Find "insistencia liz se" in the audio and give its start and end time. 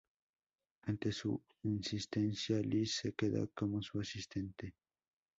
1.61-3.13